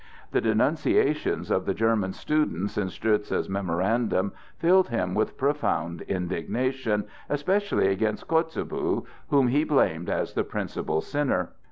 [0.31, 7.87] The denunciations of the German students in Stourdza's memorandum filled him with profound indignation, especially
[7.87, 11.51] against Kotzebue, whom he blamed as the principal sinner.